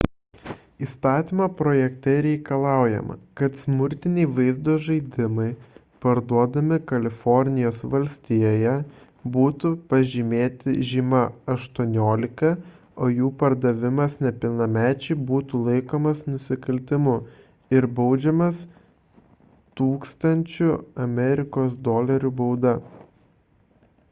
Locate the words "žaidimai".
4.85-5.45